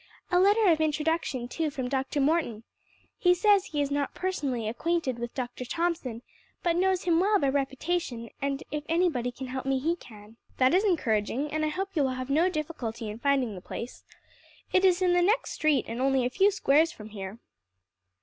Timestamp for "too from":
1.47-1.87